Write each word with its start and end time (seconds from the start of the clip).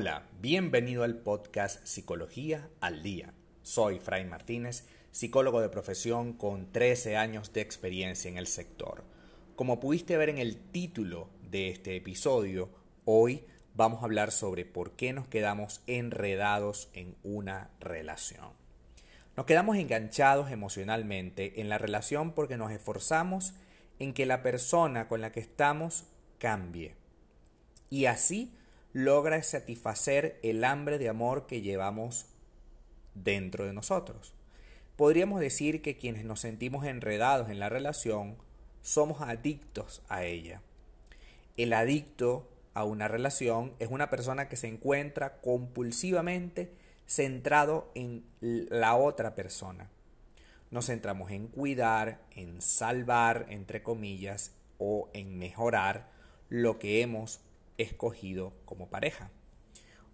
Hola, 0.00 0.22
bienvenido 0.40 1.02
al 1.02 1.16
podcast 1.16 1.84
Psicología 1.84 2.68
al 2.80 3.02
Día. 3.02 3.34
Soy 3.62 3.98
Fray 3.98 4.24
Martínez, 4.24 4.86
psicólogo 5.10 5.60
de 5.60 5.70
profesión 5.70 6.34
con 6.34 6.70
13 6.70 7.16
años 7.16 7.52
de 7.52 7.62
experiencia 7.62 8.30
en 8.30 8.38
el 8.38 8.46
sector. 8.46 9.02
Como 9.56 9.80
pudiste 9.80 10.16
ver 10.16 10.28
en 10.28 10.38
el 10.38 10.56
título 10.56 11.30
de 11.50 11.70
este 11.70 11.96
episodio, 11.96 12.70
hoy 13.06 13.44
vamos 13.74 14.00
a 14.00 14.04
hablar 14.04 14.30
sobre 14.30 14.64
por 14.64 14.92
qué 14.92 15.12
nos 15.12 15.26
quedamos 15.26 15.82
enredados 15.88 16.90
en 16.92 17.16
una 17.24 17.72
relación. 17.80 18.52
Nos 19.36 19.46
quedamos 19.46 19.78
enganchados 19.78 20.52
emocionalmente 20.52 21.60
en 21.60 21.68
la 21.68 21.78
relación 21.78 22.34
porque 22.34 22.56
nos 22.56 22.70
esforzamos 22.70 23.54
en 23.98 24.14
que 24.14 24.26
la 24.26 24.44
persona 24.44 25.08
con 25.08 25.20
la 25.20 25.32
que 25.32 25.40
estamos 25.40 26.04
cambie. 26.38 26.94
Y 27.90 28.04
así 28.04 28.52
logra 28.98 29.40
satisfacer 29.44 30.40
el 30.42 30.64
hambre 30.64 30.98
de 30.98 31.08
amor 31.08 31.46
que 31.46 31.60
llevamos 31.60 32.26
dentro 33.14 33.64
de 33.64 33.72
nosotros. 33.72 34.34
Podríamos 34.96 35.38
decir 35.38 35.82
que 35.82 35.96
quienes 35.96 36.24
nos 36.24 36.40
sentimos 36.40 36.84
enredados 36.84 37.48
en 37.48 37.60
la 37.60 37.68
relación 37.68 38.38
somos 38.82 39.20
adictos 39.20 40.02
a 40.08 40.24
ella. 40.24 40.62
El 41.56 41.74
adicto 41.74 42.50
a 42.74 42.82
una 42.82 43.06
relación 43.06 43.72
es 43.78 43.88
una 43.88 44.10
persona 44.10 44.48
que 44.48 44.56
se 44.56 44.66
encuentra 44.66 45.40
compulsivamente 45.42 46.72
centrado 47.06 47.92
en 47.94 48.24
la 48.40 48.96
otra 48.96 49.36
persona. 49.36 49.88
Nos 50.72 50.86
centramos 50.86 51.30
en 51.30 51.46
cuidar, 51.46 52.18
en 52.34 52.60
salvar, 52.60 53.46
entre 53.48 53.84
comillas, 53.84 54.56
o 54.78 55.08
en 55.12 55.38
mejorar 55.38 56.10
lo 56.48 56.80
que 56.80 57.00
hemos 57.00 57.40
escogido 57.78 58.52
como 58.64 58.90
pareja. 58.90 59.30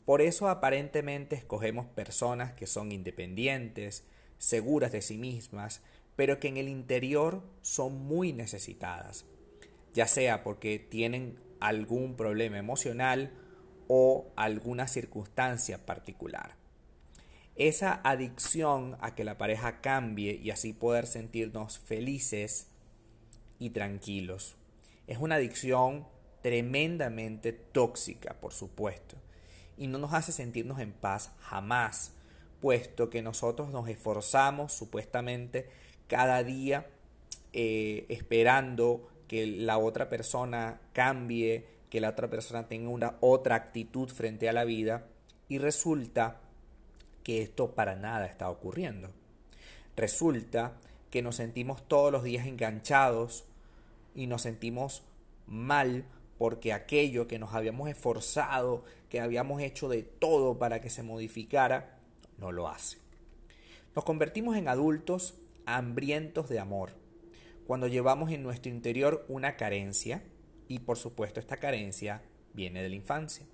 Por 0.05 0.21
eso 0.21 0.49
aparentemente 0.49 1.35
escogemos 1.35 1.87
personas 1.87 2.53
que 2.53 2.67
son 2.67 2.93
independientes, 2.93 4.05
seguras 4.39 4.93
de 4.93 5.03
sí 5.03 5.17
mismas, 5.17 5.83
pero 6.17 6.39
que 6.39 6.49
en 6.49 6.59
el 6.59 6.69
interior 6.69 7.43
son 7.63 8.07
muy 8.07 8.33
necesitadas, 8.33 9.25
ya 9.95 10.07
sea 10.07 10.45
porque 10.45 10.79
tienen 10.79 11.39
algún 11.61 12.17
problema 12.17 12.59
emocional 12.59 13.33
o 13.89 14.33
alguna 14.37 14.87
circunstancia 14.87 15.87
particular. 15.87 16.57
Esa 17.57 18.01
adicción 18.05 18.97
a 19.01 19.15
que 19.15 19.25
la 19.25 19.39
pareja 19.39 19.81
cambie 19.81 20.35
y 20.35 20.51
así 20.51 20.73
poder 20.73 21.07
sentirnos 21.07 21.79
felices 21.79 22.69
y 23.59 23.71
tranquilos. 23.71 24.57
Es 25.07 25.19
una 25.19 25.37
adicción 25.37 26.07
tremendamente 26.45 27.55
tóxica, 27.55 28.35
por 28.35 28.53
supuesto, 28.53 29.17
y 29.79 29.87
no 29.87 29.97
nos 29.97 30.13
hace 30.13 30.31
sentirnos 30.31 30.79
en 30.79 30.93
paz 30.93 31.33
jamás, 31.41 32.13
puesto 32.61 33.09
que 33.09 33.23
nosotros 33.23 33.71
nos 33.71 33.89
esforzamos 33.89 34.75
supuestamente 34.75 35.71
cada 36.07 36.45
día 36.45 36.87
eh, 37.55 38.05
esperando 38.11 39.09
que 39.27 39.47
la 39.47 39.79
otra 39.79 40.11
persona 40.11 40.83
cambie, 40.93 41.67
que 41.89 42.03
la 42.03 42.11
otra 42.11 42.29
persona 42.29 42.69
tenga 42.69 42.91
una 42.91 43.17
otra 43.21 43.55
actitud 43.55 44.11
frente 44.11 44.47
a 44.47 44.53
la 44.53 44.65
vida, 44.65 45.07
y 45.49 45.57
resulta 45.57 46.43
que 47.23 47.41
esto 47.41 47.75
para 47.75 47.97
nada 47.97 48.27
está 48.27 48.51
ocurriendo. 48.51 49.09
Resulta 49.97 50.75
que 51.11 51.23
nos 51.23 51.37
sentimos 51.37 51.89
todos 51.89 52.13
los 52.13 52.23
días 52.23 52.47
enganchados 52.47 53.47
y 54.15 54.27
nos 54.27 54.43
sentimos 54.43 55.05
mal 55.47 56.05
porque 56.39 56.73
aquello 56.73 57.27
que 57.27 57.39
nos 57.39 57.55
habíamos 57.55 57.89
esforzado, 57.89 58.85
que 59.09 59.21
habíamos 59.21 59.63
hecho 59.63 59.89
de 59.89 60.03
todo 60.03 60.59
para 60.59 60.81
que 60.81 60.91
se 60.91 61.03
modificara, 61.03 61.99
no 62.39 62.53
lo 62.53 62.69
hace. 62.69 62.99
Nos 63.95 64.05
convertimos 64.05 64.57
en 64.57 64.69
adultos 64.69 65.35
hambrientos 65.67 66.49
de 66.49 66.59
amor, 66.59 66.91
cuando 67.67 67.87
llevamos 67.87 68.31
en 68.31 68.43
nuestro 68.43 68.71
interior 68.71 69.25
una 69.29 69.57
carencia, 69.57 70.23
y 70.69 70.81
por 70.81 70.99
supuesto 70.99 71.41
esta 71.41 71.59
carencia 71.59 72.23
viene 72.53 72.83
de 72.83 72.89
la 72.89 72.97
infancia. 72.97 73.47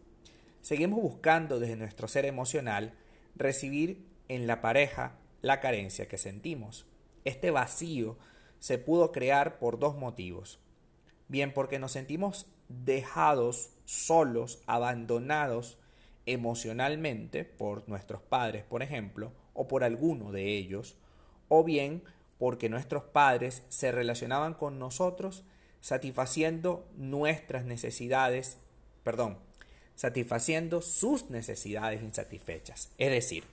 Seguimos 0.62 1.00
buscando 1.00 1.58
desde 1.58 1.76
nuestro 1.76 2.08
ser 2.08 2.24
emocional 2.26 2.94
recibir 3.34 4.04
en 4.28 4.46
la 4.46 4.60
pareja 4.60 5.16
la 5.42 5.60
carencia 5.60 6.06
que 6.06 6.18
sentimos. 6.18 6.86
Este 7.24 7.50
vacío 7.50 8.18
se 8.58 8.78
pudo 8.78 9.12
crear 9.12 9.58
por 9.58 9.78
dos 9.78 9.96
motivos. 9.96 10.58
Bien 11.28 11.52
porque 11.52 11.78
nos 11.78 11.92
sentimos 11.92 12.46
dejados 12.70 13.70
solos, 13.84 14.62
abandonados 14.66 15.76
emocionalmente 16.26 17.44
por 17.44 17.88
nuestros 17.88 18.22
padres, 18.22 18.64
por 18.64 18.82
ejemplo, 18.82 19.32
o 19.52 19.66
por 19.66 19.82
alguno 19.84 20.30
de 20.32 20.56
ellos, 20.56 20.96
o 21.48 21.64
bien 21.64 22.02
porque 22.38 22.68
nuestros 22.68 23.02
padres 23.02 23.64
se 23.68 23.92
relacionaban 23.92 24.54
con 24.54 24.78
nosotros 24.78 25.44
satisfaciendo 25.80 26.86
nuestras 26.96 27.64
necesidades, 27.64 28.58
perdón, 29.02 29.38
satisfaciendo 29.96 30.82
sus 30.82 31.30
necesidades 31.30 32.02
insatisfechas. 32.02 32.90
Es 32.96 33.10
decir, 33.10 33.44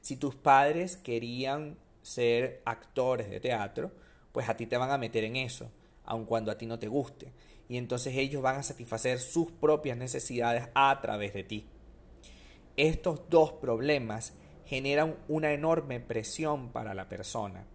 si 0.00 0.16
tus 0.16 0.34
padres 0.34 0.96
querían 0.96 1.76
ser 2.02 2.62
actores 2.64 3.30
de 3.30 3.38
teatro, 3.38 3.92
pues 4.32 4.48
a 4.48 4.56
ti 4.56 4.66
te 4.66 4.76
van 4.76 4.90
a 4.90 4.98
meter 4.98 5.24
en 5.24 5.36
eso, 5.36 5.70
aun 6.04 6.24
cuando 6.24 6.50
a 6.50 6.58
ti 6.58 6.66
no 6.66 6.78
te 6.78 6.88
guste 6.88 7.30
y 7.68 7.76
entonces 7.76 8.16
ellos 8.16 8.42
van 8.42 8.56
a 8.56 8.62
satisfacer 8.62 9.18
sus 9.18 9.50
propias 9.50 9.96
necesidades 9.96 10.68
a 10.74 11.00
través 11.00 11.32
de 11.34 11.44
ti. 11.44 11.66
Estos 12.76 13.28
dos 13.28 13.52
problemas 13.52 14.34
generan 14.66 15.16
una 15.28 15.52
enorme 15.52 16.00
presión 16.00 16.70
para 16.70 16.94
la 16.94 17.08
persona. 17.08 17.66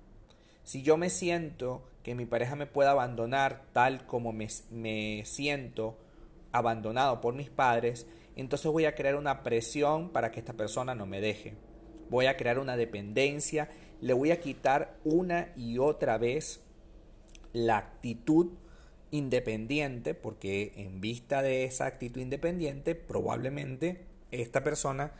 Si 0.64 0.82
yo 0.82 0.98
me 0.98 1.10
siento 1.10 1.84
que 2.04 2.16
mi 2.16 2.26
pareja 2.26 2.56
me 2.56 2.66
pueda 2.66 2.92
abandonar 2.92 3.66
tal 3.74 4.06
como 4.06 4.34
me, 4.34 4.48
me 4.72 5.24
siento 5.26 5.98
abandonado 6.52 7.22
por 7.22 7.34
mis 7.34 7.50
padres, 7.50 8.08
entonces 8.36 8.72
voy 8.72 8.86
a 8.86 8.96
crear 8.96 9.16
una 9.16 9.44
presión 9.44 10.10
para 10.10 10.32
que 10.32 10.40
esta 10.40 10.54
persona 10.54 10.96
no 10.96 11.06
me 11.06 11.22
deje. 11.22 11.56
Voy 12.10 12.28
a 12.28 12.38
crear 12.38 12.60
una 12.60 12.78
dependencia, 12.78 13.70
le 14.02 14.14
voy 14.14 14.32
a 14.32 14.40
quitar 14.40 14.98
una 15.04 15.52
y 15.56 15.80
otra 15.80 16.18
vez 16.18 16.62
la 17.54 17.78
actitud 17.78 18.52
independiente, 19.12 20.14
porque 20.14 20.74
en 20.76 21.02
vista 21.02 21.42
de 21.42 21.64
esa 21.64 21.86
actitud 21.86 22.22
independiente, 22.22 22.96
probablemente 22.96 24.06
esta 24.32 24.64
persona 24.64 25.14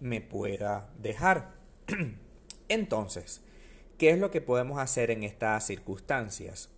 me 0.00 0.20
pueda 0.20 0.90
dejar. 0.98 1.54
Entonces, 2.68 3.40
¿qué 3.98 4.10
es 4.10 4.18
lo 4.18 4.30
que 4.30 4.40
podemos 4.40 4.78
hacer 4.78 5.10
en 5.10 5.22
estas 5.22 5.66
circunstancias? 5.66 6.70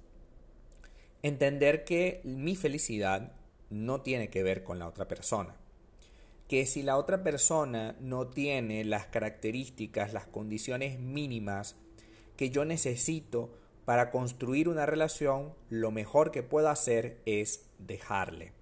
Entender 1.22 1.84
que 1.84 2.20
mi 2.24 2.54
felicidad 2.54 3.32
no 3.70 4.02
tiene 4.02 4.28
que 4.28 4.42
ver 4.42 4.62
con 4.62 4.78
la 4.78 4.86
otra 4.86 5.08
persona. 5.08 5.56
Que 6.48 6.66
si 6.66 6.82
la 6.82 6.98
otra 6.98 7.24
persona 7.24 7.96
no 8.00 8.26
tiene 8.28 8.84
las 8.84 9.06
características, 9.06 10.12
las 10.12 10.26
condiciones 10.26 10.98
mínimas 10.98 11.76
que 12.36 12.50
yo 12.50 12.64
necesito 12.64 13.56
para 13.84 14.10
construir 14.10 14.68
una 14.68 14.86
relación, 14.86 15.54
lo 15.68 15.90
mejor 15.90 16.30
que 16.30 16.42
puedo 16.42 16.68
hacer 16.68 17.18
es 17.26 17.66
dejarle. 17.78 18.52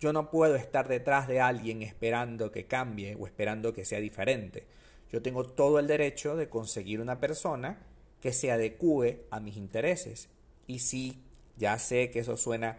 Yo 0.00 0.12
no 0.12 0.30
puedo 0.30 0.56
estar 0.56 0.88
detrás 0.88 1.28
de 1.28 1.40
alguien 1.40 1.82
esperando 1.82 2.50
que 2.52 2.66
cambie 2.66 3.16
o 3.18 3.26
esperando 3.26 3.72
que 3.72 3.84
sea 3.84 4.00
diferente. 4.00 4.66
Yo 5.10 5.22
tengo 5.22 5.44
todo 5.44 5.78
el 5.78 5.86
derecho 5.86 6.36
de 6.36 6.48
conseguir 6.48 7.00
una 7.00 7.20
persona 7.20 7.78
que 8.20 8.32
se 8.32 8.50
adecue 8.50 9.26
a 9.30 9.40
mis 9.40 9.56
intereses. 9.56 10.28
Y 10.66 10.80
sí, 10.80 11.22
ya 11.56 11.78
sé 11.78 12.10
que 12.10 12.20
eso 12.20 12.36
suena 12.36 12.78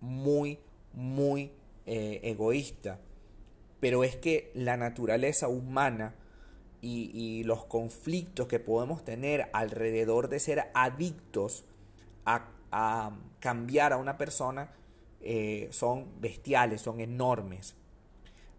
muy, 0.00 0.58
muy 0.92 1.52
eh, 1.86 2.20
egoísta, 2.24 2.98
pero 3.80 4.04
es 4.04 4.16
que 4.16 4.50
la 4.54 4.76
naturaleza 4.76 5.48
humana 5.48 6.14
y, 6.82 7.44
los 7.44 7.64
conflictos 7.64 8.48
que 8.48 8.58
podemos 8.58 9.04
tener 9.04 9.48
alrededor 9.52 10.28
de 10.28 10.40
ser 10.40 10.70
adictos 10.74 11.64
a, 12.26 12.48
cambiar 13.38 13.92
a 13.92 13.98
una 13.98 14.16
persona 14.16 14.72
eh, 15.20 15.68
son 15.70 16.20
bestiales, 16.20 16.80
son 16.80 17.00
enormes. 17.00 17.76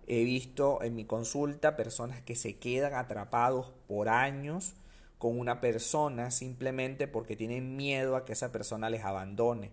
He 0.07 0.23
visto 0.23 0.83
en 0.83 0.95
mi 0.95 1.05
consulta 1.05 1.75
personas 1.75 2.21
que 2.21 2.35
se 2.35 2.55
quedan 2.57 2.93
atrapados 2.93 3.73
por 3.87 4.09
años 4.09 4.75
con 5.17 5.39
una 5.39 5.61
persona 5.61 6.31
simplemente 6.31 7.07
porque 7.07 7.35
tienen 7.35 7.75
miedo 7.75 8.15
a 8.15 8.25
que 8.25 8.33
esa 8.33 8.51
persona 8.51 8.89
les 8.89 9.03
abandone 9.03 9.71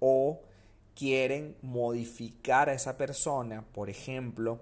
o 0.00 0.40
quieren 0.96 1.56
modificar 1.62 2.68
a 2.68 2.74
esa 2.74 2.96
persona, 2.96 3.64
por 3.72 3.88
ejemplo, 3.90 4.60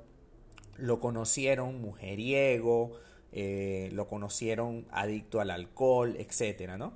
lo 0.76 1.00
conocieron 1.00 1.80
mujeriego, 1.80 2.92
eh, 3.32 3.90
lo 3.92 4.08
conocieron 4.08 4.86
adicto 4.90 5.40
al 5.40 5.50
alcohol, 5.50 6.16
etcétera, 6.18 6.78
¿no? 6.78 6.92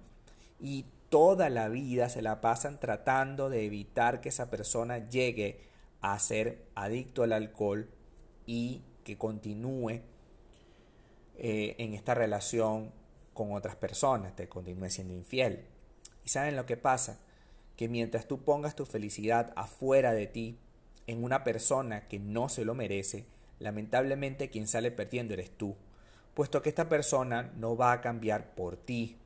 Y 0.58 0.86
toda 1.08 1.48
la 1.48 1.68
vida 1.68 2.08
se 2.08 2.22
la 2.22 2.40
pasan 2.40 2.80
tratando 2.80 3.50
de 3.50 3.64
evitar 3.64 4.20
que 4.20 4.30
esa 4.30 4.50
persona 4.50 5.08
llegue 5.08 5.60
a 6.00 6.18
ser 6.18 6.66
adicto 6.74 7.22
al 7.22 7.32
alcohol 7.32 7.88
y 8.46 8.82
que 9.04 9.16
continúe 9.16 10.00
eh, 11.36 11.76
en 11.78 11.94
esta 11.94 12.14
relación 12.14 12.92
con 13.32 13.52
otras 13.52 13.76
personas, 13.76 14.34
te 14.34 14.48
continúe 14.48 14.90
siendo 14.90 15.14
infiel. 15.14 15.66
¿Y 16.24 16.28
saben 16.28 16.56
lo 16.56 16.66
que 16.66 16.76
pasa? 16.76 17.20
Que 17.76 17.88
mientras 17.88 18.26
tú 18.26 18.42
pongas 18.42 18.74
tu 18.76 18.86
felicidad 18.86 19.52
afuera 19.56 20.12
de 20.12 20.26
ti, 20.26 20.58
en 21.06 21.22
una 21.22 21.44
persona 21.44 22.08
que 22.08 22.18
no 22.18 22.48
se 22.48 22.64
lo 22.64 22.74
merece, 22.74 23.26
lamentablemente 23.58 24.50
quien 24.50 24.68
sale 24.68 24.90
perdiendo 24.90 25.34
eres 25.34 25.50
tú, 25.50 25.76
puesto 26.34 26.62
que 26.62 26.68
esta 26.68 26.88
persona 26.88 27.52
no 27.56 27.76
va 27.76 27.92
a 27.92 28.00
cambiar 28.00 28.54
por 28.54 28.76
ti, 28.76 29.16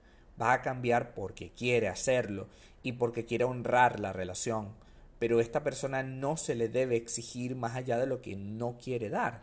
va 0.40 0.52
a 0.52 0.62
cambiar 0.62 1.14
porque 1.14 1.50
quiere 1.50 1.88
hacerlo 1.88 2.48
y 2.82 2.92
porque 2.92 3.24
quiere 3.24 3.44
honrar 3.44 4.00
la 4.00 4.12
relación, 4.12 4.74
pero 5.18 5.40
esta 5.40 5.64
persona 5.64 6.02
no 6.02 6.36
se 6.36 6.54
le 6.54 6.68
debe 6.68 6.96
exigir 6.96 7.56
más 7.56 7.74
allá 7.74 7.98
de 7.98 8.06
lo 8.06 8.22
que 8.22 8.36
no 8.36 8.78
quiere 8.78 9.08
dar. 9.08 9.42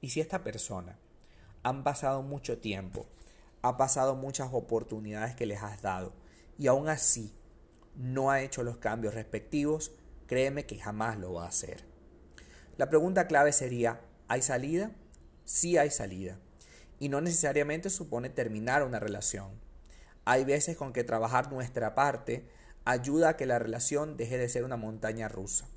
Y 0.00 0.10
si 0.10 0.20
esta 0.20 0.42
persona 0.42 0.98
han 1.62 1.82
pasado 1.82 2.22
mucho 2.22 2.58
tiempo, 2.58 3.06
ha 3.62 3.76
pasado 3.76 4.14
muchas 4.14 4.50
oportunidades 4.52 5.34
que 5.34 5.46
les 5.46 5.62
has 5.62 5.82
dado 5.82 6.12
y 6.58 6.66
aún 6.66 6.88
así 6.88 7.32
no 7.96 8.30
ha 8.30 8.42
hecho 8.42 8.62
los 8.62 8.78
cambios 8.78 9.14
respectivos, 9.14 9.92
créeme 10.26 10.66
que 10.66 10.78
jamás 10.78 11.18
lo 11.18 11.34
va 11.34 11.44
a 11.44 11.48
hacer. 11.48 11.93
La 12.76 12.90
pregunta 12.90 13.28
clave 13.28 13.52
sería, 13.52 14.00
¿hay 14.26 14.42
salida? 14.42 14.90
Sí 15.44 15.78
hay 15.78 15.90
salida. 15.90 16.38
Y 16.98 17.08
no 17.08 17.20
necesariamente 17.20 17.88
supone 17.88 18.30
terminar 18.30 18.82
una 18.82 18.98
relación. 18.98 19.52
Hay 20.24 20.44
veces 20.44 20.76
con 20.76 20.92
que 20.92 21.04
trabajar 21.04 21.52
nuestra 21.52 21.94
parte 21.94 22.48
ayuda 22.84 23.30
a 23.30 23.36
que 23.36 23.46
la 23.46 23.60
relación 23.60 24.16
deje 24.16 24.38
de 24.38 24.48
ser 24.48 24.64
una 24.64 24.76
montaña 24.76 25.28
rusa. 25.28 25.68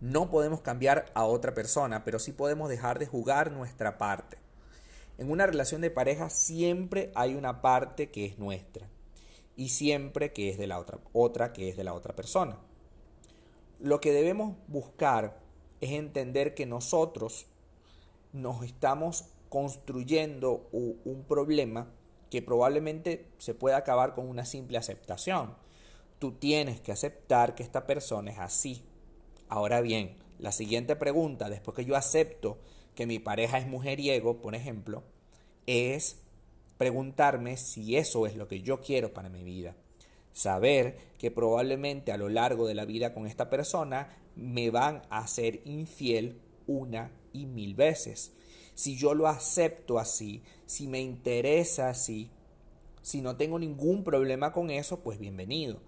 No 0.00 0.30
podemos 0.30 0.60
cambiar 0.60 1.10
a 1.14 1.24
otra 1.24 1.54
persona, 1.54 2.04
pero 2.04 2.18
sí 2.18 2.32
podemos 2.32 2.68
dejar 2.68 2.98
de 2.98 3.06
jugar 3.06 3.50
nuestra 3.50 3.98
parte. 3.98 4.38
En 5.18 5.30
una 5.30 5.46
relación 5.46 5.80
de 5.80 5.90
pareja 5.90 6.30
siempre 6.30 7.10
hay 7.14 7.34
una 7.34 7.60
parte 7.60 8.10
que 8.10 8.26
es 8.26 8.38
nuestra 8.38 8.88
y 9.56 9.70
siempre 9.70 10.32
que 10.32 10.48
es 10.50 10.58
de 10.58 10.66
la 10.66 10.78
otra, 10.78 10.98
otra 11.12 11.52
que 11.52 11.68
es 11.68 11.76
de 11.76 11.84
la 11.84 11.94
otra 11.94 12.14
persona. 12.14 12.58
Lo 13.78 14.00
que 14.00 14.12
debemos 14.12 14.56
buscar 14.68 15.41
es 15.82 15.90
entender 15.90 16.54
que 16.54 16.64
nosotros 16.64 17.46
nos 18.32 18.64
estamos 18.64 19.26
construyendo 19.50 20.68
un 20.72 21.24
problema 21.28 21.90
que 22.30 22.40
probablemente 22.40 23.26
se 23.36 23.52
pueda 23.52 23.76
acabar 23.76 24.14
con 24.14 24.26
una 24.26 24.46
simple 24.46 24.78
aceptación. 24.78 25.54
Tú 26.18 26.32
tienes 26.32 26.80
que 26.80 26.92
aceptar 26.92 27.54
que 27.54 27.62
esta 27.62 27.86
persona 27.86 28.30
es 28.30 28.38
así. 28.38 28.82
Ahora 29.48 29.82
bien, 29.82 30.16
la 30.38 30.52
siguiente 30.52 30.96
pregunta, 30.96 31.50
después 31.50 31.76
que 31.76 31.84
yo 31.84 31.96
acepto 31.96 32.58
que 32.94 33.04
mi 33.04 33.18
pareja 33.18 33.58
es 33.58 33.66
mujeriego, 33.66 34.40
por 34.40 34.54
ejemplo, 34.54 35.02
es 35.66 36.22
preguntarme 36.78 37.56
si 37.56 37.96
eso 37.96 38.26
es 38.26 38.36
lo 38.36 38.48
que 38.48 38.62
yo 38.62 38.80
quiero 38.80 39.12
para 39.12 39.28
mi 39.28 39.42
vida. 39.42 39.74
Saber 40.32 40.98
que 41.18 41.30
probablemente 41.30 42.12
a 42.12 42.16
lo 42.16 42.28
largo 42.28 42.66
de 42.66 42.74
la 42.74 42.84
vida 42.84 43.14
con 43.14 43.26
esta 43.26 43.50
persona 43.50 44.08
me 44.34 44.70
van 44.70 45.02
a 45.10 45.26
ser 45.26 45.60
infiel 45.64 46.40
una 46.66 47.10
y 47.32 47.46
mil 47.46 47.74
veces. 47.74 48.32
Si 48.74 48.96
yo 48.96 49.14
lo 49.14 49.28
acepto 49.28 49.98
así, 49.98 50.42
si 50.66 50.86
me 50.86 51.00
interesa 51.00 51.90
así, 51.90 52.30
si 53.02 53.20
no 53.20 53.36
tengo 53.36 53.58
ningún 53.58 54.04
problema 54.04 54.52
con 54.52 54.70
eso, 54.70 55.00
pues 55.00 55.18
bienvenido. 55.18 55.80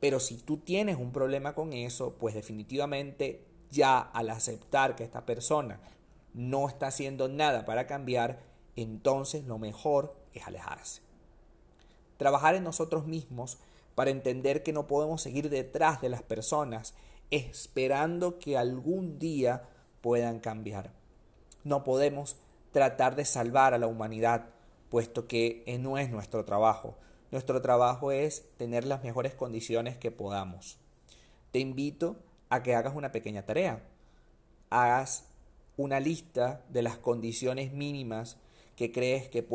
Pero 0.00 0.18
si 0.18 0.36
tú 0.36 0.56
tienes 0.56 0.96
un 0.96 1.12
problema 1.12 1.54
con 1.54 1.72
eso, 1.72 2.16
pues 2.18 2.34
definitivamente 2.34 3.44
ya 3.70 4.00
al 4.00 4.30
aceptar 4.30 4.96
que 4.96 5.04
esta 5.04 5.24
persona 5.24 5.80
no 6.34 6.68
está 6.68 6.88
haciendo 6.88 7.28
nada 7.28 7.64
para 7.64 7.86
cambiar, 7.86 8.42
entonces 8.74 9.46
lo 9.46 9.58
mejor 9.58 10.16
es 10.34 10.46
alejarse. 10.46 11.02
Trabajar 12.16 12.54
en 12.54 12.64
nosotros 12.64 13.06
mismos 13.06 13.58
para 13.94 14.10
entender 14.10 14.62
que 14.62 14.72
no 14.72 14.86
podemos 14.86 15.22
seguir 15.22 15.50
detrás 15.50 16.00
de 16.00 16.08
las 16.08 16.22
personas 16.22 16.94
esperando 17.30 18.38
que 18.38 18.58
algún 18.58 19.18
día 19.18 19.68
puedan 20.00 20.40
cambiar. 20.40 20.92
No 21.64 21.84
podemos 21.84 22.36
tratar 22.72 23.16
de 23.16 23.24
salvar 23.24 23.74
a 23.74 23.78
la 23.78 23.86
humanidad, 23.86 24.50
puesto 24.90 25.26
que 25.26 25.64
no 25.80 25.96
es 25.98 26.10
nuestro 26.10 26.44
trabajo. 26.44 26.98
Nuestro 27.30 27.62
trabajo 27.62 28.12
es 28.12 28.44
tener 28.58 28.84
las 28.84 29.02
mejores 29.02 29.34
condiciones 29.34 29.96
que 29.96 30.10
podamos. 30.10 30.78
Te 31.50 31.60
invito 31.60 32.16
a 32.50 32.62
que 32.62 32.74
hagas 32.74 32.94
una 32.94 33.12
pequeña 33.12 33.46
tarea. 33.46 33.82
Hagas 34.68 35.24
una 35.76 36.00
lista 36.00 36.62
de 36.68 36.82
las 36.82 36.98
condiciones 36.98 37.72
mínimas 37.72 38.36
que 38.76 38.92
crees 38.92 39.28
que, 39.28 39.46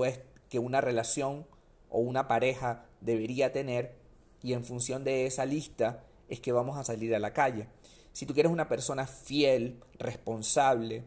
que 0.49 0.59
una 0.59 0.81
relación 0.81 1.45
o 1.89 1.99
una 1.99 2.27
pareja 2.27 2.85
debería 3.01 3.51
tener 3.51 3.95
y 4.43 4.53
en 4.53 4.63
función 4.63 5.03
de 5.03 5.25
esa 5.25 5.45
lista 5.45 6.03
es 6.29 6.39
que 6.39 6.51
vamos 6.51 6.77
a 6.77 6.83
salir 6.83 7.13
a 7.15 7.19
la 7.19 7.33
calle. 7.33 7.67
Si 8.13 8.25
tú 8.25 8.33
quieres 8.33 8.51
una 8.51 8.67
persona 8.67 9.07
fiel, 9.07 9.79
responsable, 9.99 11.03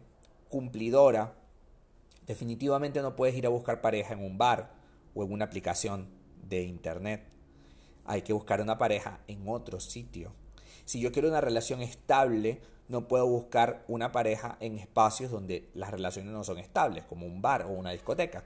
cumplidora, 0.49 1.35
definitivamente 2.27 3.03
no 3.03 3.17
puedes 3.17 3.37
ir 3.37 3.47
a 3.47 3.51
buscar 3.51 3.81
pareja 3.81 4.15
en 4.15 4.25
un 4.25 4.39
bar 4.39 4.73
o 5.15 5.25
en 5.25 5.33
una 5.33 5.47
aplicación 5.47 6.09
de 6.49 6.63
internet. 6.63 7.25
Hay 8.05 8.23
que 8.23 8.33
buscar 8.33 8.61
una 8.61 8.79
pareja 8.79 9.21
en 9.29 9.49
otro 9.49 9.81
sitio. 9.81 10.33
Si 10.85 11.01
yo 11.01 11.13
quiero 11.13 11.29
una 11.29 11.41
relación 11.41 11.83
estable, 11.83 12.61
no 12.89 13.07
puedo 13.07 13.27
buscar 13.27 13.85
una 13.87 14.11
pareja 14.11 14.57
en 14.61 14.79
espacios 14.79 15.31
donde 15.31 15.69
las 15.75 15.91
relaciones 15.91 16.33
no 16.33 16.43
son 16.43 16.59
estables, 16.59 17.05
como 17.05 17.27
un 17.27 17.41
bar 17.41 17.63
o 17.63 17.71
una 17.71 17.93
discoteca. 17.93 18.45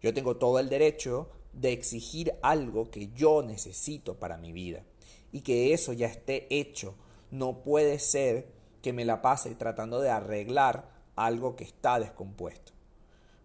Yo 0.00 0.14
tengo 0.14 0.36
todo 0.36 0.60
el 0.60 0.68
derecho 0.68 1.28
de 1.56 1.72
exigir 1.72 2.34
algo 2.42 2.90
que 2.90 3.08
yo 3.14 3.42
necesito 3.42 4.18
para 4.18 4.36
mi 4.36 4.52
vida 4.52 4.84
y 5.32 5.40
que 5.40 5.72
eso 5.72 5.92
ya 5.92 6.06
esté 6.06 6.46
hecho. 6.50 6.94
No 7.30 7.62
puede 7.62 7.98
ser 7.98 8.46
que 8.82 8.92
me 8.92 9.04
la 9.04 9.22
pase 9.22 9.54
tratando 9.54 10.00
de 10.00 10.10
arreglar 10.10 10.90
algo 11.16 11.56
que 11.56 11.64
está 11.64 11.98
descompuesto. 11.98 12.72